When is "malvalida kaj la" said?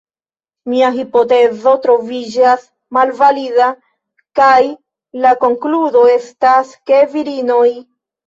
2.97-5.35